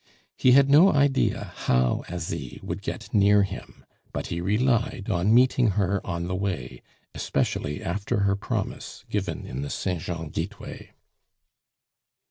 [0.35, 5.67] He had no idea how Asie would get near him; but he relied on meeting
[5.77, 6.81] her on the way,
[7.13, 10.93] especially after her promise given in the Saint Jean gateway.